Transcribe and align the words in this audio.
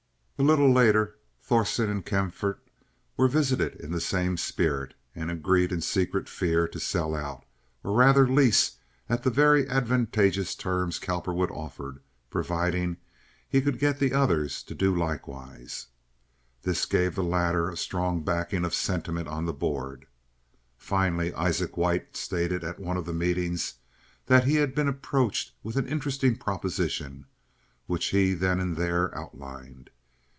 A 0.39 0.43
little 0.51 0.73
later 0.73 1.19
Thorsen 1.39 1.87
and 1.91 2.03
Kaempfaert 2.03 2.57
were 3.15 3.27
visited 3.27 3.75
in 3.75 3.91
the 3.91 4.01
same 4.01 4.37
spirit, 4.37 4.95
and 5.13 5.29
agreed 5.29 5.71
in 5.71 5.81
secret 5.81 6.27
fear 6.27 6.67
to 6.69 6.79
sell 6.79 7.13
out, 7.13 7.45
or 7.83 7.91
rather 7.93 8.27
lease 8.27 8.77
at 9.07 9.21
the 9.21 9.29
very 9.29 9.69
advantageous 9.69 10.55
terms 10.55 10.97
Cowperwood 10.97 11.51
offered, 11.51 11.99
providing 12.31 12.97
he 13.47 13.61
could 13.61 13.77
get 13.77 13.99
the 13.99 14.13
others 14.13 14.63
to 14.63 14.73
do 14.73 14.95
likewise. 14.95 15.85
This 16.63 16.87
gave 16.87 17.13
the 17.13 17.21
latter 17.23 17.69
a 17.69 17.77
strong 17.77 18.23
backing 18.23 18.65
of 18.65 18.73
sentiment 18.73 19.27
on 19.27 19.45
the 19.45 19.53
board. 19.53 20.07
Finally 20.75 21.31
Isaac 21.35 21.77
White 21.77 22.17
stated 22.17 22.63
at 22.63 22.79
one 22.79 22.97
of 22.97 23.05
the 23.05 23.13
meetings 23.13 23.75
that 24.25 24.45
he 24.45 24.55
had 24.55 24.73
been 24.73 24.87
approached 24.87 25.51
with 25.61 25.75
an 25.75 25.85
interesting 25.87 26.35
proposition, 26.35 27.27
which 27.85 28.07
he 28.07 28.33
then 28.33 28.59
and 28.59 28.75
there 28.75 29.15
outlined. 29.15 29.91